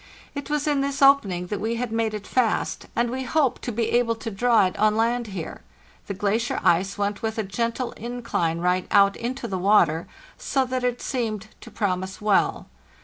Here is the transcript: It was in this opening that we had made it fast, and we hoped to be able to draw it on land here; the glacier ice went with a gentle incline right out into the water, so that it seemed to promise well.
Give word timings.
It 0.33 0.49
was 0.49 0.65
in 0.67 0.81
this 0.81 1.03
opening 1.03 1.45
that 1.53 1.59
we 1.61 1.75
had 1.75 1.91
made 1.91 2.15
it 2.15 2.25
fast, 2.25 2.87
and 2.95 3.11
we 3.11 3.21
hoped 3.21 3.61
to 3.61 3.71
be 3.71 3.91
able 3.91 4.15
to 4.15 4.31
draw 4.31 4.65
it 4.65 4.75
on 4.79 4.97
land 4.97 5.27
here; 5.27 5.61
the 6.07 6.15
glacier 6.15 6.59
ice 6.63 6.97
went 6.97 7.21
with 7.21 7.37
a 7.37 7.43
gentle 7.43 7.91
incline 7.91 8.57
right 8.57 8.87
out 8.89 9.15
into 9.15 9.47
the 9.47 9.59
water, 9.59 10.07
so 10.39 10.65
that 10.65 10.83
it 10.83 11.03
seemed 11.03 11.49
to 11.61 11.69
promise 11.69 12.19
well. 12.19 12.65